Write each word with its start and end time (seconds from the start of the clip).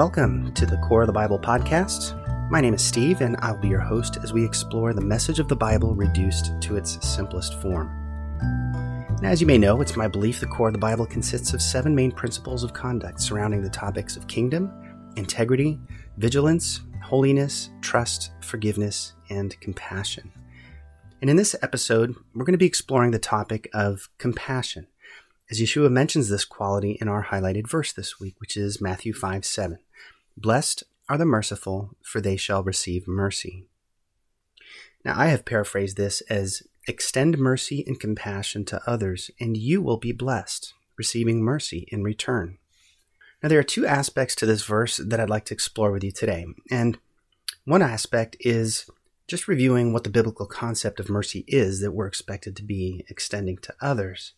Welcome 0.00 0.54
to 0.54 0.64
the 0.64 0.78
Core 0.78 1.02
of 1.02 1.08
the 1.08 1.12
Bible 1.12 1.38
podcast. 1.38 2.16
My 2.50 2.62
name 2.62 2.72
is 2.72 2.82
Steve, 2.82 3.20
and 3.20 3.36
I'll 3.40 3.58
be 3.58 3.68
your 3.68 3.80
host 3.80 4.16
as 4.22 4.32
we 4.32 4.42
explore 4.42 4.94
the 4.94 5.02
message 5.02 5.38
of 5.38 5.46
the 5.46 5.54
Bible 5.54 5.94
reduced 5.94 6.58
to 6.62 6.78
its 6.78 7.06
simplest 7.06 7.60
form. 7.60 7.90
And 8.40 9.26
as 9.26 9.42
you 9.42 9.46
may 9.46 9.58
know, 9.58 9.82
it's 9.82 9.98
my 9.98 10.08
belief 10.08 10.40
the 10.40 10.46
core 10.46 10.68
of 10.68 10.72
the 10.72 10.78
Bible 10.78 11.04
consists 11.04 11.52
of 11.52 11.60
seven 11.60 11.94
main 11.94 12.12
principles 12.12 12.64
of 12.64 12.72
conduct 12.72 13.20
surrounding 13.20 13.60
the 13.60 13.68
topics 13.68 14.16
of 14.16 14.26
kingdom, 14.26 14.72
integrity, 15.16 15.78
vigilance, 16.16 16.80
holiness, 17.02 17.68
trust, 17.82 18.30
forgiveness, 18.40 19.12
and 19.28 19.60
compassion. 19.60 20.32
And 21.20 21.28
in 21.28 21.36
this 21.36 21.54
episode, 21.60 22.14
we're 22.34 22.46
going 22.46 22.54
to 22.54 22.58
be 22.58 22.64
exploring 22.64 23.10
the 23.10 23.18
topic 23.18 23.68
of 23.74 24.08
compassion 24.16 24.86
as 25.50 25.60
Yeshua 25.60 25.90
mentions 25.90 26.28
this 26.28 26.44
quality 26.44 26.96
in 27.00 27.08
our 27.08 27.24
highlighted 27.24 27.68
verse 27.68 27.92
this 27.92 28.20
week, 28.20 28.36
which 28.38 28.56
is 28.56 28.80
Matthew 28.80 29.12
5 29.12 29.44
7. 29.44 29.78
Blessed 30.40 30.84
are 31.06 31.18
the 31.18 31.26
merciful, 31.26 31.96
for 32.02 32.20
they 32.22 32.36
shall 32.36 32.62
receive 32.62 33.06
mercy. 33.06 33.66
Now, 35.04 35.14
I 35.18 35.26
have 35.26 35.44
paraphrased 35.44 35.98
this 35.98 36.22
as 36.22 36.62
extend 36.88 37.36
mercy 37.36 37.84
and 37.86 38.00
compassion 38.00 38.64
to 38.66 38.80
others, 38.86 39.30
and 39.38 39.54
you 39.54 39.82
will 39.82 39.98
be 39.98 40.12
blessed, 40.12 40.72
receiving 40.96 41.42
mercy 41.42 41.86
in 41.88 42.02
return. 42.02 42.56
Now, 43.42 43.50
there 43.50 43.58
are 43.58 43.64
two 43.64 43.86
aspects 43.86 44.34
to 44.36 44.46
this 44.46 44.64
verse 44.64 44.96
that 44.96 45.20
I'd 45.20 45.28
like 45.28 45.44
to 45.46 45.54
explore 45.54 45.92
with 45.92 46.04
you 46.04 46.10
today. 46.10 46.46
And 46.70 46.96
one 47.66 47.82
aspect 47.82 48.36
is 48.40 48.88
just 49.28 49.46
reviewing 49.46 49.92
what 49.92 50.04
the 50.04 50.10
biblical 50.10 50.46
concept 50.46 51.00
of 51.00 51.10
mercy 51.10 51.44
is 51.48 51.80
that 51.80 51.92
we're 51.92 52.06
expected 52.06 52.56
to 52.56 52.62
be 52.62 53.04
extending 53.10 53.58
to 53.58 53.74
others. 53.78 54.32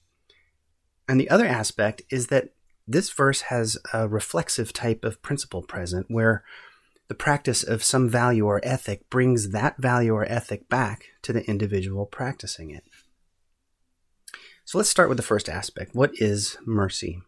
And 1.08 1.20
the 1.20 1.30
other 1.30 1.46
aspect 1.46 2.02
is 2.10 2.26
that 2.26 2.50
this 2.86 3.10
verse 3.10 3.42
has 3.42 3.78
a 3.92 4.08
reflexive 4.08 4.72
type 4.72 5.04
of 5.04 5.22
principle 5.22 5.62
present 5.62 6.06
where 6.08 6.44
the 7.08 7.14
practice 7.14 7.62
of 7.62 7.84
some 7.84 8.08
value 8.08 8.46
or 8.46 8.60
ethic 8.62 9.08
brings 9.10 9.50
that 9.50 9.76
value 9.78 10.14
or 10.14 10.24
ethic 10.24 10.68
back 10.68 11.06
to 11.22 11.32
the 11.32 11.44
individual 11.48 12.06
practicing 12.06 12.70
it. 12.70 12.84
So 14.64 14.78
let's 14.78 14.90
start 14.90 15.08
with 15.08 15.18
the 15.18 15.22
first 15.22 15.48
aspect. 15.48 15.94
What 15.94 16.12
is 16.14 16.56
mercy? 16.64 17.20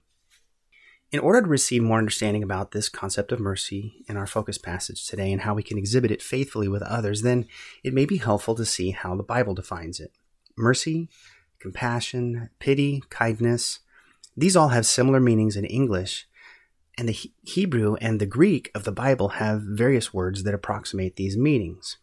In 1.13 1.21
order 1.21 1.43
to 1.43 1.49
receive 1.49 1.83
more 1.83 1.99
understanding 1.99 2.43
about 2.43 2.71
this 2.71 2.89
concept 2.89 3.31
of 3.31 3.39
mercy 3.39 4.05
in 4.09 4.17
our 4.17 4.27
focus 4.27 4.59
passage 4.59 5.07
today 5.07 5.31
and 5.31 5.43
how 5.43 5.55
we 5.55 5.63
can 5.63 5.79
exhibit 5.79 6.11
it 6.11 6.23
faithfully 6.23 6.67
with 6.67 6.83
others, 6.83 7.23
then 7.23 7.47
it 7.85 7.95
may 7.95 8.05
be 8.05 8.17
helpful 8.17 8.55
to 8.55 8.65
see 8.65 8.91
how 8.91 9.15
the 9.15 9.23
Bible 9.23 9.55
defines 9.55 10.01
it. 10.01 10.13
Mercy 10.57 11.09
compassion, 11.61 12.51
pity, 12.59 13.03
kindness. 13.09 13.81
These 14.37 14.57
all 14.57 14.69
have 14.69 14.87
similar 14.87 15.21
meanings 15.21 15.57
in 15.57 15.65
English, 15.65 16.27
and 16.99 17.09
the 17.09 17.19
Hebrew 17.43 17.97
and 18.01 18.21
the 18.21 18.27
Greek 18.27 18.71
of 18.75 18.85
the 18.85 18.93
Bible 18.93 19.31
have 19.31 19.63
various 19.63 20.13
words 20.13 20.43
that 20.43 20.55
approximate 20.55 21.17
these 21.17 21.37
meanings. 21.37 21.99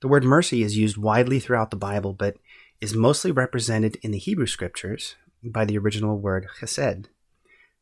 The 0.00 0.08
word 0.08 0.24
mercy 0.24 0.62
is 0.62 0.76
used 0.76 0.96
widely 0.96 1.38
throughout 1.38 1.70
the 1.70 1.76
Bible, 1.76 2.12
but 2.12 2.36
is 2.80 2.94
mostly 2.94 3.30
represented 3.30 3.96
in 4.02 4.10
the 4.10 4.18
Hebrew 4.18 4.46
scriptures 4.46 5.14
by 5.44 5.64
the 5.64 5.78
original 5.78 6.18
word 6.18 6.48
chesed. 6.60 7.06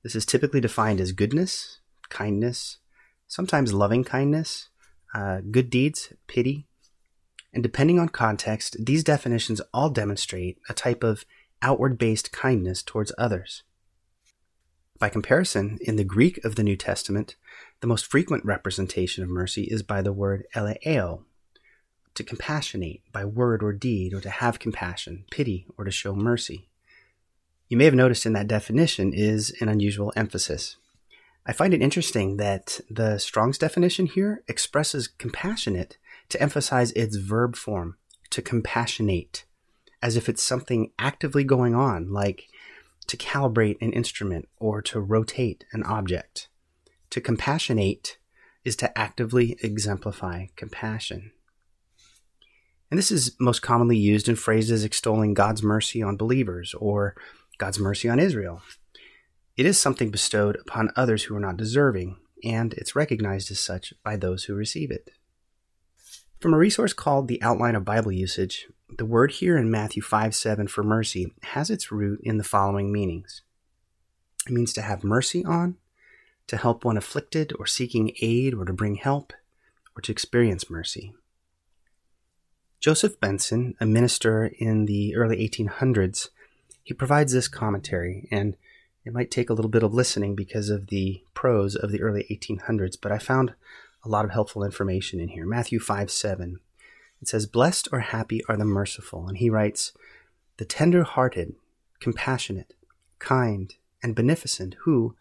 This 0.02 0.14
is 0.14 0.26
typically 0.26 0.60
defined 0.60 1.00
as 1.00 1.12
goodness, 1.12 1.78
kindness, 2.08 2.78
sometimes 3.26 3.72
loving 3.72 4.04
kindness, 4.04 4.68
uh, 5.14 5.40
good 5.50 5.70
deeds, 5.70 6.12
pity, 6.26 6.66
and 7.52 7.62
depending 7.62 7.98
on 7.98 8.08
context, 8.08 8.76
these 8.78 9.02
definitions 9.02 9.60
all 9.74 9.90
demonstrate 9.90 10.58
a 10.68 10.74
type 10.74 11.02
of 11.02 11.24
outward 11.62 11.98
based 11.98 12.32
kindness 12.32 12.82
towards 12.82 13.12
others. 13.18 13.62
By 14.98 15.08
comparison, 15.08 15.78
in 15.80 15.96
the 15.96 16.04
Greek 16.04 16.44
of 16.44 16.56
the 16.56 16.62
New 16.62 16.76
Testament, 16.76 17.36
the 17.80 17.86
most 17.86 18.06
frequent 18.06 18.44
representation 18.44 19.24
of 19.24 19.30
mercy 19.30 19.64
is 19.64 19.82
by 19.82 20.02
the 20.02 20.12
word 20.12 20.44
eleeo, 20.54 21.22
to 22.14 22.22
compassionate 22.22 23.00
by 23.12 23.24
word 23.24 23.62
or 23.62 23.72
deed, 23.72 24.12
or 24.12 24.20
to 24.20 24.28
have 24.28 24.58
compassion, 24.58 25.24
pity, 25.30 25.66
or 25.78 25.84
to 25.84 25.90
show 25.90 26.14
mercy. 26.14 26.68
You 27.68 27.76
may 27.76 27.84
have 27.84 27.94
noticed 27.94 28.26
in 28.26 28.34
that 28.34 28.48
definition 28.48 29.12
is 29.14 29.54
an 29.60 29.68
unusual 29.68 30.12
emphasis. 30.16 30.76
I 31.46 31.52
find 31.52 31.72
it 31.72 31.80
interesting 31.80 32.36
that 32.36 32.80
the 32.90 33.18
Strong's 33.18 33.58
definition 33.58 34.06
here 34.06 34.42
expresses 34.48 35.08
compassionate 35.08 35.96
to 36.28 36.42
emphasize 36.42 36.92
its 36.92 37.16
verb 37.16 37.56
form, 37.56 37.96
to 38.30 38.42
compassionate, 38.42 39.44
as 40.02 40.16
if 40.16 40.28
it's 40.28 40.42
something 40.42 40.92
actively 40.98 41.44
going 41.44 41.74
on, 41.74 42.12
like 42.12 42.48
to 43.06 43.16
calibrate 43.16 43.76
an 43.80 43.92
instrument 43.92 44.48
or 44.58 44.80
to 44.82 45.00
rotate 45.00 45.64
an 45.72 45.82
object. 45.82 46.48
To 47.10 47.20
compassionate 47.20 48.18
is 48.64 48.76
to 48.76 48.98
actively 48.98 49.56
exemplify 49.62 50.46
compassion. 50.56 51.32
And 52.90 52.98
this 52.98 53.10
is 53.10 53.36
most 53.38 53.62
commonly 53.62 53.96
used 53.96 54.28
in 54.28 54.36
phrases 54.36 54.84
extolling 54.84 55.34
God's 55.34 55.62
mercy 55.62 56.02
on 56.02 56.16
believers 56.16 56.74
or 56.74 57.14
God's 57.58 57.78
mercy 57.78 58.08
on 58.08 58.18
Israel. 58.18 58.62
It 59.56 59.66
is 59.66 59.78
something 59.78 60.10
bestowed 60.10 60.56
upon 60.56 60.90
others 60.96 61.24
who 61.24 61.36
are 61.36 61.40
not 61.40 61.56
deserving, 61.56 62.16
and 62.42 62.72
it's 62.74 62.96
recognized 62.96 63.50
as 63.50 63.60
such 63.60 63.92
by 64.02 64.16
those 64.16 64.44
who 64.44 64.54
receive 64.54 64.90
it. 64.90 65.10
From 66.40 66.54
a 66.54 66.58
resource 66.58 66.94
called 66.94 67.28
The 67.28 67.42
Outline 67.42 67.74
of 67.74 67.84
Bible 67.84 68.12
Usage, 68.12 68.68
the 68.88 69.04
word 69.04 69.30
here 69.30 69.58
in 69.58 69.70
Matthew 69.70 70.00
5 70.02 70.34
7 70.34 70.68
for 70.68 70.82
mercy 70.82 71.34
has 71.42 71.68
its 71.68 71.92
root 71.92 72.18
in 72.22 72.38
the 72.38 72.44
following 72.44 72.90
meanings 72.90 73.42
it 74.46 74.52
means 74.52 74.72
to 74.72 74.82
have 74.82 75.04
mercy 75.04 75.44
on, 75.44 75.76
to 76.46 76.56
help 76.56 76.82
one 76.82 76.96
afflicted 76.96 77.52
or 77.58 77.66
seeking 77.66 78.12
aid 78.22 78.54
or 78.54 78.64
to 78.64 78.72
bring 78.72 78.94
help, 78.94 79.34
or 79.94 80.00
to 80.00 80.12
experience 80.12 80.70
mercy. 80.70 81.12
Joseph 82.80 83.20
Benson, 83.20 83.74
a 83.78 83.84
minister 83.84 84.50
in 84.58 84.86
the 84.86 85.14
early 85.16 85.46
1800s, 85.46 86.30
he 86.82 86.94
provides 86.94 87.34
this 87.34 87.48
commentary, 87.48 88.26
and 88.30 88.56
it 89.04 89.12
might 89.12 89.30
take 89.30 89.50
a 89.50 89.52
little 89.52 89.70
bit 89.70 89.82
of 89.82 89.92
listening 89.92 90.34
because 90.34 90.70
of 90.70 90.86
the 90.86 91.22
prose 91.34 91.76
of 91.76 91.92
the 91.92 92.00
early 92.00 92.26
1800s, 92.30 92.96
but 92.98 93.12
I 93.12 93.18
found 93.18 93.52
a 94.04 94.08
lot 94.08 94.24
of 94.24 94.30
helpful 94.30 94.64
information 94.64 95.20
in 95.20 95.28
here. 95.28 95.46
Matthew 95.46 95.78
5 95.78 96.10
7. 96.10 96.60
It 97.20 97.28
says, 97.28 97.46
Blessed 97.46 97.88
or 97.92 98.00
happy 98.00 98.42
are 98.48 98.56
the 98.56 98.64
merciful. 98.64 99.28
And 99.28 99.38
he 99.38 99.50
writes, 99.50 99.92
The 100.56 100.64
tender 100.64 101.02
hearted, 101.02 101.54
compassionate, 102.00 102.74
kind, 103.18 103.74
and 104.02 104.14
beneficent, 104.14 104.76
who, 104.80 105.14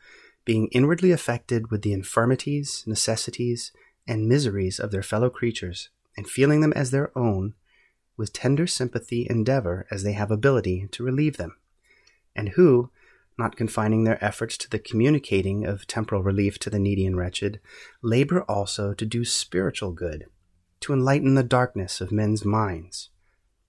being 0.46 0.68
inwardly 0.68 1.12
affected 1.12 1.70
with 1.70 1.82
the 1.82 1.94
infirmities, 1.94 2.84
necessities, 2.88 3.72
and 4.08 4.28
miseries 4.28 4.80
of 4.80 4.92
their 4.92 5.04
fellow 5.04 5.30
creatures, 5.30 5.90
and 6.16 6.28
feeling 6.28 6.62
them 6.62 6.74
as 6.74 6.92
their 6.92 7.16
own, 7.18 7.54
with 8.16 8.34
tender 8.34 8.66
sympathy 8.66 9.28
endeavor, 9.30 9.86
as 9.92 10.04
they 10.04 10.14
have 10.14 10.32
ability, 10.32 10.88
to 10.92 11.04
relieve 11.04 11.38
them, 11.38 11.58
and 12.36 12.50
who, 12.50 12.90
not 13.40 13.56
confining 13.56 14.04
their 14.04 14.24
efforts 14.24 14.58
to 14.58 14.70
the 14.70 14.78
communicating 14.78 15.66
of 15.66 15.88
temporal 15.88 16.22
relief 16.22 16.60
to 16.60 16.70
the 16.70 16.78
needy 16.78 17.06
and 17.06 17.18
wretched, 17.18 17.60
labor 18.04 18.44
also 18.44 18.94
to 18.94 19.06
do 19.06 19.26
spiritual 19.26 19.92
good, 19.92 20.26
to 20.82 20.94
enlighten 20.94 21.36
the 21.36 21.44
darkness 21.44 22.02
of 22.02 22.12
men's 22.12 22.46
minds, 22.46 23.10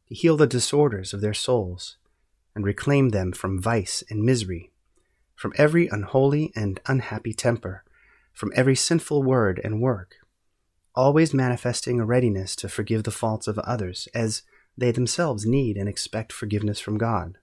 to 0.09 0.15
heal 0.15 0.37
the 0.37 0.47
disorders 0.47 1.15
of 1.15 1.21
their 1.21 1.33
souls, 1.33 1.97
and 2.55 2.65
reclaim 2.65 3.11
them 3.11 3.33
from 3.33 3.63
vice 3.63 4.03
and 4.11 4.23
misery, 4.23 4.71
from 5.37 5.53
every 5.57 5.87
unholy 5.87 6.53
and 6.55 6.81
unhappy 6.87 7.33
temper, 7.33 7.85
from 8.33 8.53
every 8.55 8.75
sinful 8.75 9.23
word 9.23 9.61
and 9.63 9.81
work, 9.81 10.17
always 10.95 11.33
manifesting 11.33 12.01
a 12.01 12.05
readiness 12.05 12.57
to 12.57 12.69
forgive 12.69 13.05
the 13.05 13.11
faults 13.11 13.47
of 13.47 13.59
others, 13.61 14.09
as 14.13 14.43
they 14.77 14.91
themselves 14.91 15.47
need 15.47 15.77
and 15.77 15.89
expect 15.89 16.33
forgiveness 16.33 16.81
from 16.81 16.99
God. 16.99 17.39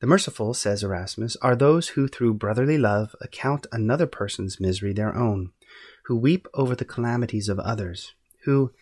The 0.00 0.06
merciful, 0.06 0.52
says 0.52 0.82
Erasmus, 0.82 1.36
are 1.40 1.56
those 1.56 1.88
who 1.88 2.06
through 2.06 2.34
brotherly 2.34 2.76
love 2.76 3.16
account 3.20 3.66
another 3.72 4.06
person's 4.06 4.60
misery 4.60 4.92
their 4.92 5.16
own, 5.16 5.52
who 6.04 6.16
weep 6.16 6.46
over 6.52 6.74
the 6.74 6.84
calamities 6.84 7.48
of 7.48 7.58
others, 7.58 8.12
who, 8.44 8.72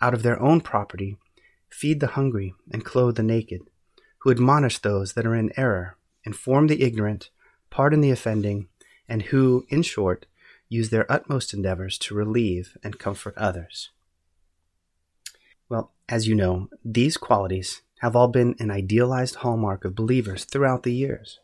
out 0.00 0.14
of 0.14 0.22
their 0.22 0.40
own 0.40 0.60
property, 0.60 1.16
feed 1.68 1.98
the 1.98 2.08
hungry 2.08 2.54
and 2.70 2.84
clothe 2.84 3.16
the 3.16 3.22
naked, 3.22 3.62
who 4.18 4.30
admonish 4.30 4.78
those 4.78 5.14
that 5.14 5.26
are 5.26 5.34
in 5.34 5.52
error, 5.58 5.96
inform 6.24 6.68
the 6.68 6.82
ignorant, 6.82 7.30
pardon 7.68 8.00
the 8.00 8.10
offending, 8.12 8.68
and 9.08 9.22
who, 9.22 9.66
in 9.68 9.82
short, 9.82 10.26
use 10.68 10.90
their 10.90 11.10
utmost 11.10 11.52
endeavors 11.52 11.98
to 11.98 12.14
relieve 12.14 12.76
and 12.84 12.98
comfort 12.98 13.34
others. 13.36 13.90
Well, 15.68 15.92
as 16.08 16.28
you 16.28 16.36
know, 16.36 16.68
these 16.84 17.16
qualities 17.16 17.82
have 18.00 18.16
all 18.16 18.28
been 18.28 18.54
an 18.58 18.70
idealized 18.70 19.36
hallmark 19.36 19.84
of 19.84 19.94
believers 19.94 20.44
throughout 20.44 20.82
the 20.82 20.92
years. 20.92 21.38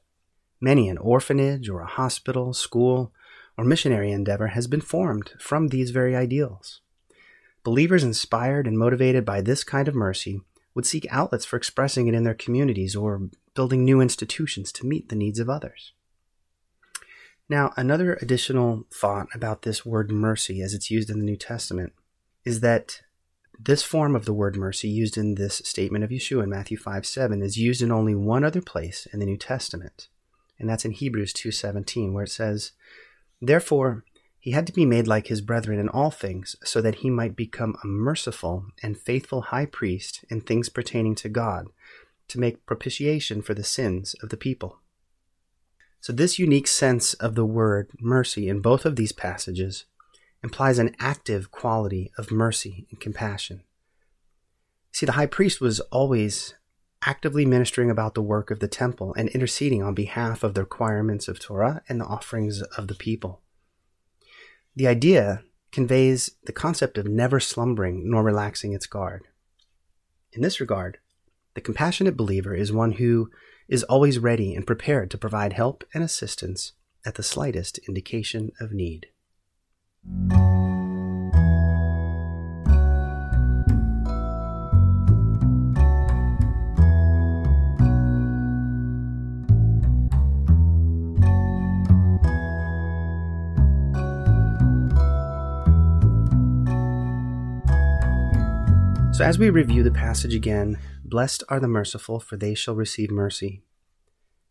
Many 0.61 0.89
an 0.89 0.99
orphanage 0.99 1.69
or 1.69 1.81
a 1.81 1.87
hospital, 1.87 2.55
school, 2.55 3.13
or 3.59 3.65
missionary 3.65 4.11
endeavor 4.11 4.49
has 4.49 4.67
been 4.67 4.81
formed 4.81 5.33
from 5.39 5.69
these 5.69 5.91
very 5.91 6.17
ideals. 6.17 6.81
Believers 7.63 8.05
inspired 8.05 8.67
and 8.67 8.79
motivated 8.79 9.25
by 9.25 9.41
this 9.41 9.65
kind 9.65 9.87
of 9.87 9.95
mercy 9.95 10.41
would 10.75 10.87
seek 10.87 11.07
outlets 11.11 11.45
for 11.45 11.57
expressing 11.57 12.07
it 12.07 12.15
in 12.15 12.25
their 12.25 12.35
communities 12.35 12.97
or 12.97 13.29
building 13.55 13.85
new 13.85 14.01
institutions 14.01 14.73
to 14.73 14.87
meet 14.87 15.09
the 15.09 15.17
needs 15.17 15.39
of 15.39 15.51
others. 15.51 15.93
Now, 17.49 17.73
another 17.77 18.15
additional 18.23 18.87
thought 18.93 19.29
about 19.35 19.63
this 19.63 19.85
word 19.85 20.11
mercy 20.11 20.63
as 20.63 20.75
it's 20.75 20.91
used 20.91 21.11
in 21.11 21.19
the 21.19 21.25
New 21.25 21.37
Testament 21.37 21.93
is 22.45 22.61
that 22.61 23.03
this 23.59 23.83
form 23.83 24.15
of 24.15 24.25
the 24.25 24.33
word 24.33 24.57
mercy 24.57 24.89
used 24.89 25.17
in 25.17 25.35
this 25.35 25.63
statement 25.65 26.05
of 26.05 26.11
Yeshua 26.11 26.45
in 26.45 26.51
Matthew 26.51 26.77
5 26.77 27.07
7 27.07 27.43
is 27.43 27.59
used 27.59 27.83
in 27.83 27.91
only 27.91 28.15
one 28.15 28.45
other 28.45 28.61
place 28.61 29.07
in 29.13 29.21
the 29.21 29.27
New 29.27 29.37
Testament, 29.37 30.09
and 30.59 30.69
that's 30.69 30.85
in 30.85 30.91
Hebrews 30.93 31.33
2:17 31.33 32.13
where 32.13 32.25
it 32.25 32.31
says, 32.31 32.73
"Therefore 33.41 34.05
he 34.39 34.53
had 34.53 34.67
to 34.67 34.73
be 34.73 34.87
made 34.87 35.09
like 35.09 35.27
his 35.27 35.41
brethren 35.41 35.79
in 35.79 35.89
all 35.89 36.11
things, 36.11 36.55
so 36.63 36.81
that 36.81 36.97
he 36.97 37.11
might 37.11 37.35
become 37.35 37.77
a 37.83 37.87
merciful 37.87 38.67
and 38.83 38.99
faithful 38.99 39.43
high 39.43 39.67
priest 39.67 40.25
in 40.29 40.41
things 40.41 40.69
pertaining 40.69 41.15
to 41.17 41.29
God, 41.29 41.67
to 42.29 42.39
make 42.39 42.67
propitiation 42.67 43.43
for 43.43 43.55
the 43.55 43.65
sins 43.65 44.15
of 44.23 44.29
the 44.29 44.37
people." 44.37 44.81
So, 46.01 46.13
this 46.13 46.39
unique 46.39 46.69
sense 46.69 47.15
of 47.15 47.35
the 47.35 47.45
word 47.45 47.91
mercy 47.99 48.49
in 48.49 48.61
both 48.61 48.85
of 48.85 48.95
these 48.95 49.13
passages 49.13 49.87
implies 50.43 50.79
an 50.79 50.95
active 50.99 51.51
quality 51.51 52.13
of 52.17 52.31
mercy 52.31 52.87
and 52.91 53.01
compassion. 53.01 53.63
See, 54.93 55.07
the 55.07 55.13
high 55.13 55.27
priest 55.27 55.61
was 55.61 55.81
always 55.81 56.55
actively 57.05 57.45
ministering 57.45 57.91
about 57.91 58.15
the 58.15 58.23
work 58.23 58.51
of 58.51 58.61
the 58.61 58.69
temple 58.69 59.15
and 59.15 59.29
interceding 59.29 59.83
on 59.83 59.95
behalf 59.95 60.43
of 60.43 60.55
the 60.55 60.63
requirements 60.63 61.29
of 61.29 61.39
Torah 61.39 61.83
and 61.89 62.01
the 62.01 62.07
offerings 62.07 62.63
of 62.63 62.89
the 62.89 62.95
people. 62.95 63.43
The 64.75 64.87
idea 64.87 65.43
conveys 65.73 66.33
the 66.45 66.53
concept 66.53 66.99
of 66.99 67.07
never 67.07 67.39
slumbering 67.39 68.11
nor 68.11 68.23
relaxing 68.23 68.73
its 68.73 68.87
guard. 68.87 69.25
In 70.33 70.43
this 70.43 70.61
regard, 70.61 70.99
the 71.55 71.61
compassionate 71.61 72.17
believer 72.17 72.55
is 72.55 72.73
one 72.73 72.93
who 72.93 73.31
is 73.69 73.83
always 73.85 74.19
ready 74.19 74.55
and 74.55 74.67
prepared 74.67 75.11
to 75.11 75.19
provide 75.19 75.53
help 75.53 75.85
and 75.93 76.03
assistance 76.03 76.73
at 77.05 77.15
the 77.15 77.23
slightest 77.23 77.79
indication 77.89 78.53
of 78.61 78.73
need. 78.73 79.07
So, 99.17 99.25
as 99.25 99.39
we 99.39 99.49
review 99.49 99.83
the 99.83 99.91
passage 99.91 100.35
again, 100.35 100.79
blessed 101.03 101.43
are 101.49 101.59
the 101.59 101.67
merciful, 101.67 102.21
for 102.21 102.37
they 102.37 102.55
shall 102.55 102.75
receive 102.75 103.11
mercy. 103.11 103.63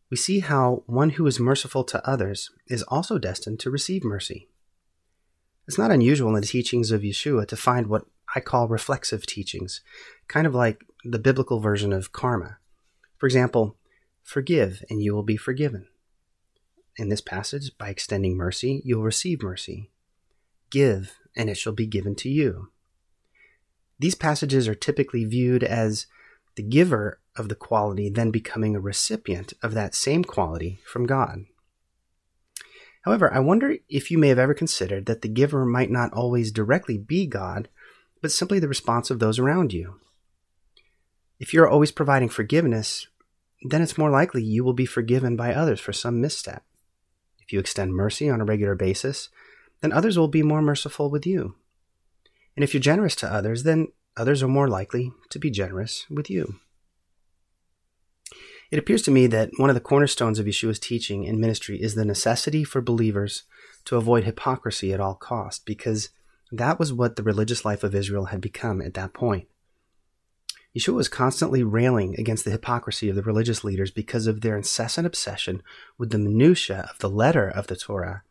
We 0.10 0.18
see 0.18 0.40
how 0.40 0.82
one 0.88 1.12
who 1.12 1.28
is 1.28 1.40
merciful 1.40 1.84
to 1.84 2.04
others 2.04 2.50
is 2.68 2.82
also 2.88 3.20
destined 3.20 3.60
to 3.60 3.70
receive 3.70 4.04
mercy. 4.04 4.50
It's 5.68 5.78
not 5.78 5.92
unusual 5.92 6.36
in 6.36 6.42
the 6.42 6.48
teachings 6.48 6.92
of 6.92 7.02
Yeshua 7.02 7.48
to 7.48 7.56
find 7.56 7.88
what 7.88 8.06
I 8.36 8.40
call 8.40 8.68
reflexive 8.68 9.26
teachings, 9.26 9.82
kind 10.28 10.46
of 10.46 10.54
like 10.54 10.84
the 11.04 11.20
biblical 11.20 11.60
version 11.60 11.94
of 11.94 12.12
karma. 12.12 12.58
For 13.18 13.26
example, 13.26 13.78
forgive 14.24 14.84
and 14.90 15.02
you 15.02 15.14
will 15.14 15.24
be 15.24 15.38
forgiven. 15.38 15.88
In 16.98 17.10
this 17.10 17.22
passage, 17.22 17.78
by 17.78 17.90
extending 17.90 18.38
mercy, 18.38 18.82
you'll 18.86 19.04
receive 19.04 19.42
mercy. 19.42 19.90
Give 20.70 21.14
and 21.36 21.50
it 21.50 21.56
shall 21.56 21.74
be 21.74 21.88
given 21.88 22.16
to 22.16 22.30
you. 22.30 22.70
These 24.00 24.16
passages 24.16 24.68
are 24.68 24.76
typically 24.76 25.26
viewed 25.26 25.64
as 25.64 26.08
the 26.56 26.64
giver 26.64 27.20
of 27.36 27.50
the 27.50 27.56
quality 27.56 28.10
then 28.10 28.32
becoming 28.32 28.76
a 28.76 28.80
recipient 28.80 29.54
of 29.62 29.74
that 29.74 29.96
same 29.96 30.24
quality 30.24 30.80
from 30.86 31.06
God. 31.06 31.46
However, 33.06 33.32
I 33.32 33.40
wonder 33.40 33.78
if 33.88 34.10
you 34.10 34.18
may 34.18 34.30
have 34.30 34.40
ever 34.40 34.56
considered 34.56 35.06
that 35.06 35.22
the 35.22 35.28
giver 35.28 35.64
might 35.64 35.92
not 35.92 36.12
always 36.12 36.52
directly 36.52 36.98
be 36.98 37.28
God, 37.28 37.70
but 38.20 38.32
simply 38.32 38.58
the 38.58 38.68
response 38.68 39.12
of 39.12 39.20
those 39.20 39.38
around 39.38 39.74
you. 39.74 40.00
If 41.40 41.54
you're 41.54 41.70
always 41.70 41.92
providing 41.92 42.30
forgiveness, 42.30 43.08
then 43.62 43.84
it's 43.84 43.98
more 43.98 44.10
likely 44.10 44.44
you 44.44 44.64
will 44.64 44.74
be 44.74 44.88
forgiven 44.88 45.36
by 45.36 45.54
others 45.54 45.80
for 45.80 45.94
some 45.94 46.20
misstep. 46.20 46.64
If 47.40 47.54
you 47.54 47.60
extend 47.60 47.94
mercy 47.94 48.28
on 48.28 48.42
a 48.42 48.46
regular 48.46 48.74
basis, 48.74 49.30
then 49.82 49.94
others 49.94 50.18
will 50.18 50.28
be 50.28 50.42
more 50.42 50.64
merciful 50.64 51.12
with 51.12 51.28
you. 51.28 51.54
And 52.56 52.64
if 52.64 52.74
you're 52.74 52.82
generous 52.82 53.16
to 53.18 53.32
others, 53.32 53.64
then 53.64 53.90
others 54.18 54.42
are 54.42 54.48
more 54.48 54.68
likely 54.68 55.12
to 55.30 55.38
be 55.38 55.52
generous 55.52 56.08
with 56.10 56.32
you. 56.32 56.56
It 58.72 58.80
appears 58.80 59.04
to 59.04 59.12
me 59.12 59.28
that 59.28 59.52
one 59.58 59.70
of 59.70 59.76
the 59.76 59.82
cornerstones 59.82 60.40
of 60.40 60.46
Yeshua's 60.46 60.80
teaching 60.80 61.28
and 61.28 61.40
ministry 61.40 61.82
is 61.82 61.96
the 61.96 62.06
necessity 62.06 62.64
for 62.64 62.82
believers 62.82 63.44
to 63.86 63.96
avoid 63.96 64.24
hypocrisy 64.24 64.92
at 64.94 65.00
all 65.00 65.16
costs, 65.16 65.64
because 65.64 66.10
that 66.52 66.80
was 66.80 66.92
what 66.92 67.16
the 67.16 67.24
religious 67.24 67.64
life 67.64 67.84
of 67.84 67.94
Israel 67.94 68.26
had 68.26 68.42
become 68.42 68.82
at 68.82 68.96
that 68.96 69.14
point. 69.14 69.48
Yeshua 70.76 70.96
was 70.96 71.08
constantly 71.08 71.64
railing 71.64 72.16
against 72.20 72.44
the 72.44 72.52
hypocrisy 72.52 73.08
of 73.08 73.16
the 73.16 73.24
religious 73.24 73.64
leaders 73.64 73.92
because 73.92 74.28
of 74.28 74.42
their 74.42 74.58
incessant 74.58 75.08
obsession 75.08 75.64
with 75.98 76.10
the 76.10 76.18
minutiae 76.18 76.88
of 76.90 77.00
the 77.00 77.10
letter 77.10 77.48
of 77.48 77.68
the 77.68 77.78
Torah, 77.78 78.24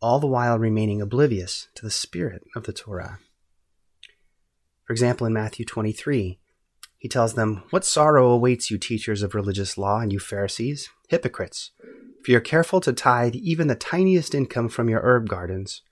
all 0.00 0.18
the 0.18 0.26
while 0.26 0.58
remaining 0.58 1.02
oblivious 1.02 1.68
to 1.74 1.84
the 1.84 1.90
spirit 1.90 2.44
of 2.56 2.64
the 2.64 2.72
Torah. 2.72 3.18
For 4.84 4.92
example, 4.92 5.26
in 5.26 5.32
Matthew 5.34 5.66
23, 5.66 6.38
he 7.02 7.08
tells 7.08 7.34
them, 7.34 7.64
What 7.70 7.84
sorrow 7.84 8.30
awaits 8.30 8.70
you, 8.70 8.78
teachers 8.78 9.24
of 9.24 9.34
religious 9.34 9.76
law, 9.76 9.98
and 9.98 10.12
you 10.12 10.20
Pharisees, 10.20 10.88
hypocrites! 11.08 11.72
For 12.22 12.30
you're 12.30 12.40
careful 12.40 12.80
to 12.80 12.92
tithe 12.92 13.34
even 13.34 13.66
the 13.66 13.74
tiniest 13.74 14.36
income 14.36 14.68
from 14.68 14.88
your 14.88 15.00
herb 15.00 15.28
gardens, 15.28 15.82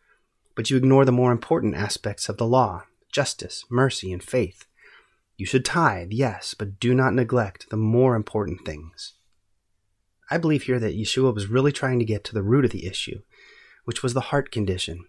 but 0.54 0.70
you 0.70 0.76
ignore 0.76 1.04
the 1.04 1.10
more 1.10 1.32
important 1.32 1.74
aspects 1.74 2.28
of 2.28 2.36
the 2.36 2.46
law 2.46 2.84
justice, 3.10 3.64
mercy, 3.68 4.12
and 4.12 4.22
faith. 4.22 4.66
You 5.36 5.46
should 5.46 5.64
tithe, 5.64 6.12
yes, 6.12 6.54
but 6.54 6.78
do 6.78 6.94
not 6.94 7.12
neglect 7.12 7.70
the 7.70 7.76
more 7.76 8.14
important 8.14 8.64
things. 8.64 9.14
I 10.30 10.38
believe 10.38 10.62
here 10.62 10.78
that 10.78 10.96
Yeshua 10.96 11.34
was 11.34 11.48
really 11.48 11.72
trying 11.72 11.98
to 11.98 12.04
get 12.04 12.22
to 12.26 12.34
the 12.34 12.44
root 12.44 12.64
of 12.64 12.70
the 12.70 12.86
issue, 12.86 13.22
which 13.84 14.04
was 14.04 14.14
the 14.14 14.28
heart 14.30 14.52
condition, 14.52 15.06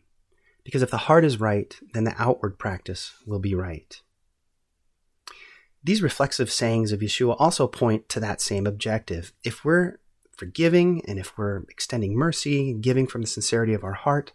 because 0.63 0.81
if 0.81 0.89
the 0.89 1.06
heart 1.06 1.24
is 1.24 1.39
right, 1.39 1.80
then 1.94 2.06
the 2.06 2.15
outward 2.18 2.57
practice 2.57 3.13
will 3.27 3.38
be 3.38 3.53
right. 3.53 4.01
These 5.83 6.04
reflexive 6.04 6.51
sayings 6.51 6.92
of 6.92 7.00
Yeshua 7.00 7.36
also 7.39 7.68
point 7.68 8.07
to 8.10 8.19
that 8.19 8.39
same 8.39 8.68
objective. 8.68 9.33
If 9.44 9.66
we're 9.66 9.98
forgiving 10.31 11.04
and 11.07 11.18
if 11.18 11.38
we're 11.38 11.63
extending 11.70 12.15
mercy, 12.15 12.74
giving 12.74 13.08
from 13.08 13.22
the 13.22 13.27
sincerity 13.27 13.74
of 13.74 13.84
our 13.84 13.94
heart, 13.94 14.32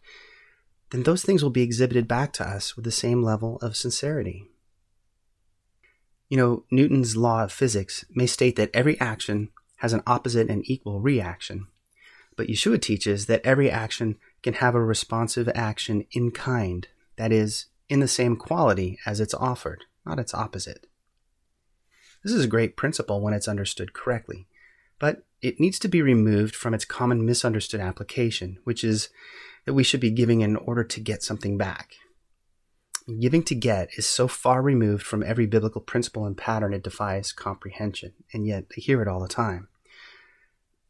then 0.90 1.04
those 1.04 1.22
things 1.22 1.42
will 1.42 1.50
be 1.50 1.62
exhibited 1.62 2.08
back 2.08 2.32
to 2.34 2.48
us 2.48 2.76
with 2.76 2.84
the 2.84 2.90
same 2.90 3.22
level 3.22 3.58
of 3.58 3.76
sincerity. 3.76 4.44
You 6.28 6.36
know, 6.36 6.64
Newton's 6.70 7.16
law 7.16 7.44
of 7.44 7.52
physics 7.52 8.04
may 8.10 8.26
state 8.26 8.56
that 8.56 8.70
every 8.74 8.98
action 8.98 9.50
has 9.76 9.92
an 9.92 10.02
opposite 10.06 10.48
and 10.48 10.68
equal 10.68 11.00
reaction, 11.00 11.66
but 12.36 12.48
Yeshua 12.48 12.80
teaches 12.80 13.26
that 13.26 13.44
every 13.44 13.70
action 13.70 14.16
can 14.42 14.54
have 14.54 14.74
a 14.74 14.84
responsive 14.84 15.48
action 15.54 16.06
in 16.10 16.30
kind, 16.30 16.88
that 17.16 17.32
is, 17.32 17.66
in 17.88 18.00
the 18.00 18.08
same 18.08 18.36
quality 18.36 18.98
as 19.06 19.20
it's 19.20 19.34
offered, 19.34 19.84
not 20.04 20.18
its 20.18 20.34
opposite. 20.34 20.85
This 22.26 22.34
is 22.34 22.44
a 22.44 22.48
great 22.48 22.74
principle 22.74 23.20
when 23.20 23.34
it's 23.34 23.46
understood 23.46 23.92
correctly, 23.92 24.48
but 24.98 25.22
it 25.40 25.60
needs 25.60 25.78
to 25.78 25.86
be 25.86 26.02
removed 26.02 26.56
from 26.56 26.74
its 26.74 26.84
common 26.84 27.24
misunderstood 27.24 27.78
application, 27.78 28.58
which 28.64 28.82
is 28.82 29.10
that 29.64 29.74
we 29.74 29.84
should 29.84 30.00
be 30.00 30.10
giving 30.10 30.40
in 30.40 30.56
order 30.56 30.82
to 30.82 31.00
get 31.00 31.22
something 31.22 31.56
back. 31.56 31.92
Giving 33.20 33.44
to 33.44 33.54
get 33.54 33.90
is 33.96 34.06
so 34.06 34.26
far 34.26 34.60
removed 34.60 35.04
from 35.04 35.22
every 35.22 35.46
biblical 35.46 35.80
principle 35.80 36.26
and 36.26 36.36
pattern 36.36 36.74
it 36.74 36.82
defies 36.82 37.30
comprehension, 37.30 38.12
and 38.32 38.44
yet 38.44 38.64
I 38.76 38.80
hear 38.80 39.00
it 39.02 39.06
all 39.06 39.20
the 39.20 39.28
time. 39.28 39.68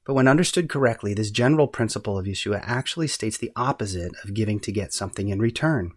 But 0.07 0.15
when 0.15 0.29
understood 0.29 0.71
correctly, 0.71 1.13
this 1.13 1.31
general 1.31 1.69
principle 1.69 2.19
of 2.19 2.25
Yeshua 2.25 2.63
actually 2.65 3.09
states 3.09 3.37
the 3.37 3.53
opposite 3.55 4.13
of 4.25 4.33
giving 4.33 4.59
to 4.61 4.73
get 4.73 4.95
something 4.95 5.29
in 5.29 5.41
return. 5.41 5.93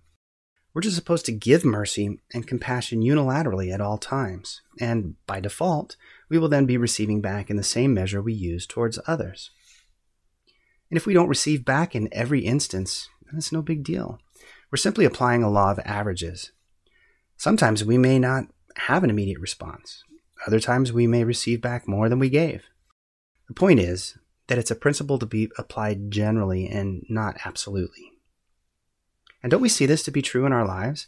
We're 0.73 0.81
just 0.81 0.95
supposed 0.95 1.25
to 1.25 1.31
give 1.31 1.65
mercy 1.65 2.19
and 2.33 2.47
compassion 2.47 3.01
unilaterally 3.01 3.73
at 3.73 3.81
all 3.81 3.97
times, 3.97 4.61
and 4.79 5.15
by 5.25 5.39
default, 5.39 5.95
we 6.29 6.37
will 6.37 6.49
then 6.49 6.65
be 6.65 6.77
receiving 6.77 7.21
back 7.21 7.49
in 7.49 7.57
the 7.57 7.63
same 7.63 7.93
measure 7.93 8.21
we 8.21 8.33
use 8.33 8.67
towards 8.67 8.99
others. 9.07 9.49
And 10.89 10.97
if 10.97 11.05
we 11.05 11.13
don't 11.13 11.27
receive 11.27 11.65
back 11.65 11.95
in 11.95 12.09
every 12.11 12.41
instance, 12.41 13.09
then 13.25 13.37
it's 13.37 13.51
no 13.51 13.61
big 13.61 13.83
deal. 13.83 14.19
We're 14.71 14.77
simply 14.77 15.05
applying 15.05 15.43
a 15.43 15.49
law 15.49 15.71
of 15.71 15.79
averages. 15.79 16.51
Sometimes 17.37 17.83
we 17.83 17.97
may 17.97 18.19
not 18.19 18.45
have 18.75 19.03
an 19.03 19.09
immediate 19.09 19.39
response. 19.39 20.03
Other 20.45 20.59
times 20.59 20.93
we 20.93 21.07
may 21.07 21.23
receive 21.23 21.61
back 21.61 21.87
more 21.87 22.09
than 22.09 22.19
we 22.19 22.29
gave. 22.29 22.65
The 23.47 23.53
point 23.53 23.79
is 23.79 24.17
that 24.47 24.57
it's 24.57 24.71
a 24.71 24.75
principle 24.75 25.17
to 25.19 25.25
be 25.25 25.49
applied 25.57 26.11
generally 26.11 26.67
and 26.67 27.05
not 27.09 27.37
absolutely. 27.45 28.11
And 29.41 29.51
don't 29.51 29.61
we 29.61 29.69
see 29.69 29.85
this 29.85 30.03
to 30.03 30.11
be 30.11 30.21
true 30.21 30.45
in 30.45 30.53
our 30.53 30.65
lives? 30.65 31.07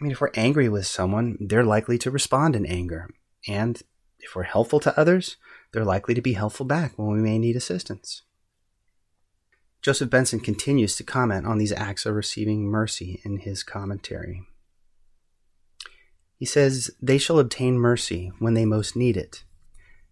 I 0.00 0.04
mean, 0.04 0.12
if 0.12 0.20
we're 0.20 0.30
angry 0.34 0.68
with 0.68 0.86
someone, 0.86 1.36
they're 1.40 1.64
likely 1.64 1.96
to 1.98 2.10
respond 2.10 2.54
in 2.54 2.66
anger. 2.66 3.08
And 3.48 3.80
if 4.18 4.34
we're 4.34 4.42
helpful 4.42 4.80
to 4.80 4.98
others, 4.98 5.36
they're 5.72 5.84
likely 5.84 6.14
to 6.14 6.22
be 6.22 6.34
helpful 6.34 6.66
back 6.66 6.98
when 6.98 7.08
we 7.08 7.20
may 7.20 7.38
need 7.38 7.56
assistance. 7.56 8.22
Joseph 9.80 10.10
Benson 10.10 10.40
continues 10.40 10.96
to 10.96 11.04
comment 11.04 11.46
on 11.46 11.58
these 11.58 11.72
acts 11.72 12.06
of 12.06 12.14
receiving 12.14 12.64
mercy 12.64 13.20
in 13.24 13.38
his 13.38 13.62
commentary. 13.62 14.42
He 16.36 16.44
says, 16.44 16.90
They 17.00 17.18
shall 17.18 17.38
obtain 17.38 17.78
mercy 17.78 18.32
when 18.38 18.54
they 18.54 18.64
most 18.64 18.96
need 18.96 19.16
it. 19.16 19.44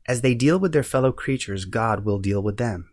As 0.06 0.20
they 0.20 0.34
deal 0.34 0.58
with 0.58 0.72
their 0.72 0.82
fellow 0.82 1.12
creatures, 1.12 1.64
God 1.64 2.04
will 2.04 2.18
deal 2.18 2.42
with 2.42 2.56
them. 2.56 2.90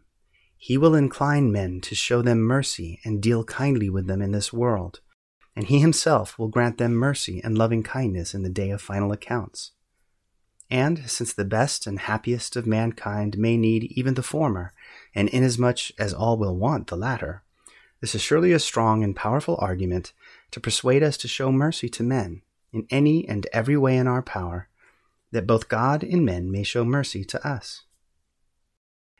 He 0.63 0.77
will 0.77 0.93
incline 0.93 1.51
men 1.51 1.81
to 1.81 1.95
show 1.95 2.21
them 2.21 2.39
mercy 2.41 2.99
and 3.03 3.19
deal 3.19 3.43
kindly 3.43 3.89
with 3.89 4.05
them 4.05 4.21
in 4.21 4.31
this 4.31 4.53
world, 4.53 4.99
and 5.55 5.65
He 5.65 5.79
Himself 5.79 6.37
will 6.37 6.49
grant 6.49 6.77
them 6.77 6.93
mercy 6.93 7.41
and 7.43 7.57
loving 7.57 7.81
kindness 7.81 8.35
in 8.35 8.43
the 8.43 8.49
day 8.49 8.69
of 8.69 8.79
final 8.79 9.11
accounts. 9.11 9.71
And 10.69 11.09
since 11.09 11.33
the 11.33 11.45
best 11.45 11.87
and 11.87 11.97
happiest 11.97 12.55
of 12.55 12.67
mankind 12.67 13.39
may 13.39 13.57
need 13.57 13.85
even 13.85 14.13
the 14.13 14.21
former, 14.21 14.71
and 15.15 15.29
inasmuch 15.29 15.79
as 15.97 16.13
all 16.13 16.37
will 16.37 16.55
want 16.55 16.87
the 16.87 16.95
latter, 16.95 17.41
this 17.99 18.13
is 18.13 18.21
surely 18.21 18.51
a 18.51 18.59
strong 18.59 19.03
and 19.03 19.15
powerful 19.15 19.57
argument 19.59 20.13
to 20.51 20.59
persuade 20.59 21.01
us 21.01 21.17
to 21.17 21.27
show 21.27 21.51
mercy 21.51 21.89
to 21.89 22.03
men 22.03 22.43
in 22.71 22.85
any 22.91 23.27
and 23.27 23.47
every 23.51 23.77
way 23.77 23.97
in 23.97 24.05
our 24.05 24.21
power, 24.21 24.69
that 25.31 25.47
both 25.47 25.69
God 25.69 26.03
and 26.03 26.23
men 26.23 26.51
may 26.51 26.61
show 26.61 26.85
mercy 26.85 27.25
to 27.25 27.47
us. 27.47 27.81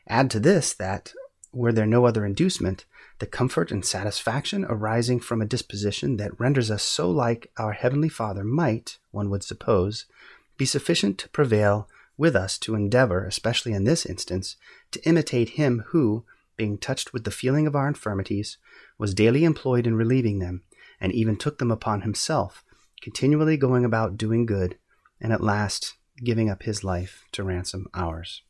Add 0.08 0.30
to 0.30 0.40
this 0.40 0.76
that, 0.76 1.14
were 1.52 1.72
there 1.72 1.86
no 1.86 2.06
other 2.06 2.26
inducement, 2.26 2.86
the 3.20 3.26
comfort 3.26 3.72
and 3.72 3.86
satisfaction 3.86 4.66
arising 4.68 5.20
from 5.20 5.42
a 5.42 5.46
disposition 5.46 6.18
that 6.18 6.40
renders 6.40 6.72
us 6.72 6.84
so 6.84 7.10
like 7.10 7.52
our 7.58 7.74
Heavenly 7.74 8.10
Father 8.10 8.44
might, 8.44 8.98
one 9.12 9.30
would 9.30 9.44
suppose, 9.44 10.06
be 10.58 10.66
sufficient 10.66 11.18
to 11.20 11.30
prevail 11.30 11.90
with 12.18 12.36
us 12.36 12.58
to 12.60 12.76
endeavor, 12.76 13.26
especially 13.26 13.74
in 13.74 13.84
this 13.84 14.06
instance, 14.06 14.56
to 14.92 15.04
imitate 15.08 15.50
him 15.50 15.84
who, 15.88 16.24
being 16.56 16.78
touched 16.78 17.14
with 17.14 17.24
the 17.24 17.32
feeling 17.32 17.68
of 17.68 17.76
our 17.76 17.88
infirmities, 17.88 18.58
was 18.98 19.14
daily 19.14 19.44
employed 19.44 19.88
in 19.88 19.96
relieving 19.96 20.40
them, 20.40 20.64
and 21.00 21.12
even 21.12 21.36
took 21.36 21.58
them 21.58 21.72
upon 21.72 22.02
himself, 22.02 22.64
continually 23.02 23.58
going 23.58 23.84
about 23.84 24.18
doing 24.18 24.46
good, 24.46 24.78
and 25.20 25.34
at 25.34 25.42
last 25.42 25.96
giving 26.24 26.50
up 26.50 26.64
his 26.64 26.84
life 26.84 27.24
to 27.32 27.44
ransom 27.44 27.88
ours. 27.94 28.44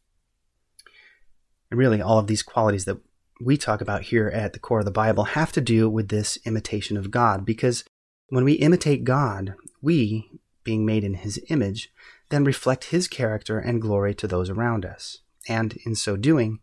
Really, 1.72 2.02
all 2.02 2.20
of 2.20 2.28
these 2.28 2.44
qualities 2.44 2.86
that 2.86 2.98
we 3.40 3.58
talk 3.58 3.82
about 3.82 4.04
here 4.04 4.28
at 4.28 4.54
the 4.54 4.60
core 4.60 4.80
of 4.80 4.86
the 4.86 4.92
Bible 4.92 5.24
have 5.24 5.52
to 5.54 5.62
do 5.62 5.90
with 5.90 6.10
this 6.10 6.38
imitation 6.46 6.98
of 6.98 7.12
God, 7.12 7.46
because 7.46 7.84
when 8.30 8.44
we 8.44 8.54
imitate 8.54 9.04
God, 9.04 9.56
we, 9.82 10.30
being 10.64 10.86
made 10.86 11.04
in 11.04 11.16
his 11.16 11.42
image, 11.50 11.92
then 12.30 12.44
reflect 12.44 12.86
his 12.86 13.08
character 13.08 13.58
and 13.58 13.82
glory 13.82 14.14
to 14.16 14.28
those 14.28 14.50
around 14.50 14.86
us. 14.86 15.20
And 15.48 15.78
in 15.86 15.96
so 15.96 16.18
doing, 16.18 16.60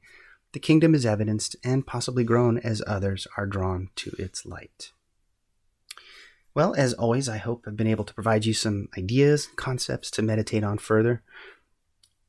the 0.53 0.61
kingdom 0.61 0.95
is 0.95 1.05
evidenced 1.05 1.57
and 1.65 1.87
possibly 1.87 2.25
grown 2.25 2.59
as 2.59 2.83
others 2.87 3.27
are 3.37 3.47
drawn 3.47 3.91
to 3.97 4.13
its 4.19 4.47
light. 4.47 4.93
Well, 6.55 6.75
as 6.77 6.95
always, 6.95 7.29
I 7.29 7.37
hope 7.37 7.65
I've 7.67 7.77
been 7.77 7.87
able 7.87 8.05
to 8.05 8.15
provide 8.15 8.45
you 8.45 8.55
some 8.55 8.89
ideas, 8.97 9.49
concepts 9.57 10.11
to 10.13 10.23
meditate 10.23 10.65
on 10.65 10.79
further. 10.79 11.23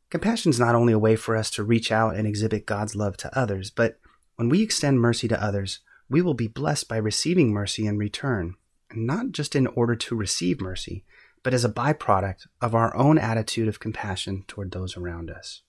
Compassion 0.09 0.49
is 0.49 0.59
not 0.59 0.75
only 0.75 0.91
a 0.91 0.99
way 0.99 1.15
for 1.15 1.35
us 1.35 1.51
to 1.51 1.63
reach 1.63 1.91
out 1.91 2.15
and 2.15 2.27
exhibit 2.27 2.65
God's 2.65 2.95
love 2.95 3.15
to 3.17 3.37
others, 3.37 3.69
but 3.69 3.99
when 4.35 4.49
we 4.49 4.63
extend 4.63 4.99
mercy 4.99 5.27
to 5.27 5.43
others, 5.43 5.79
we 6.09 6.21
will 6.21 6.33
be 6.33 6.47
blessed 6.47 6.87
by 6.87 6.97
receiving 6.97 7.51
mercy 7.51 7.85
in 7.85 7.97
return, 7.97 8.55
not 8.93 9.31
just 9.31 9.55
in 9.55 9.67
order 9.67 9.95
to 9.95 10.15
receive 10.15 10.61
mercy, 10.61 11.03
but 11.43 11.53
as 11.53 11.63
a 11.63 11.69
byproduct 11.69 12.47
of 12.59 12.73
our 12.73 12.95
own 12.95 13.17
attitude 13.19 13.67
of 13.67 13.79
compassion 13.79 14.43
toward 14.47 14.71
those 14.71 14.97
around 14.97 15.29
us. 15.29 15.61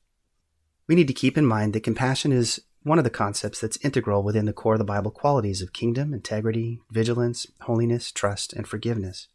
We 0.87 0.95
need 0.95 1.09
to 1.09 1.15
keep 1.15 1.37
in 1.37 1.47
mind 1.47 1.75
that 1.75 1.83
compassion 1.83 2.33
is 2.33 2.63
one 2.83 2.99
of 2.99 3.05
the 3.05 3.11
concepts 3.11 3.61
that's 3.61 3.85
integral 3.85 4.23
within 4.23 4.47
the 4.47 4.55
core 4.55 4.75
of 4.75 4.79
the 4.79 4.85
Bible 4.85 5.11
qualities 5.11 5.61
of 5.61 5.75
kingdom, 5.75 6.15
integrity, 6.15 6.81
vigilance, 6.91 7.47
holiness, 7.61 8.11
trust, 8.11 8.55
and 8.55 8.67
forgiveness. 8.67 9.29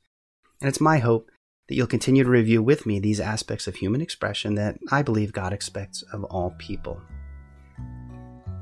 And 0.59 0.67
it's 0.67 0.81
my 0.81 0.97
hope 0.97 1.29
that 1.67 1.75
you'll 1.75 1.87
continue 1.87 2.23
to 2.23 2.29
review 2.29 2.61
with 2.61 2.85
me 2.85 2.99
these 2.99 3.19
aspects 3.19 3.67
of 3.67 3.75
human 3.75 4.01
expression 4.01 4.55
that 4.55 4.77
I 4.91 5.01
believe 5.01 5.33
God 5.33 5.53
expects 5.53 6.03
of 6.13 6.23
all 6.25 6.55
people. 6.57 7.01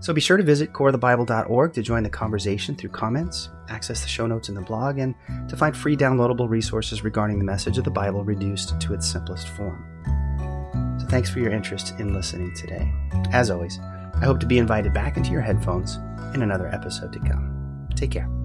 So 0.04 0.12
be 0.12 0.20
sure 0.20 0.36
to 0.36 0.44
visit 0.44 0.74
coreofthebible.org 0.74 1.74
to 1.74 1.82
join 1.82 2.04
the 2.04 2.10
conversation 2.10 2.76
through 2.76 2.90
comments, 2.90 3.48
access 3.70 4.02
the 4.02 4.10
show 4.10 4.28
notes 4.28 4.50
in 4.50 4.56
the 4.56 4.62
blog, 4.62 4.98
and 4.98 5.16
to 5.48 5.56
find 5.56 5.76
free 5.76 5.96
downloadable 5.96 6.50
resources 6.50 7.06
regarding 7.06 7.40
the 7.40 7.46
message 7.46 7.78
of 7.78 7.86
the 7.86 7.90
Bible 7.92 8.26
reduced 8.26 8.80
to 8.82 8.94
its 8.94 9.10
simplest 9.10 9.48
form. 9.48 9.86
So 11.00 11.08
thanks 11.08 11.30
for 11.30 11.40
your 11.40 11.54
interest 11.54 11.94
in 12.00 12.14
listening 12.14 12.54
today. 12.54 12.92
As 13.32 13.50
always, 13.50 13.80
I 13.80 14.26
hope 14.26 14.42
to 14.42 14.46
be 14.46 14.58
invited 14.58 14.94
back 14.94 15.16
into 15.16 15.32
your 15.32 15.42
headphones 15.42 15.96
in 16.34 16.42
another 16.42 16.68
episode 16.68 17.14
to 17.14 17.20
come. 17.20 17.88
Take 17.96 18.12
care. 18.12 18.43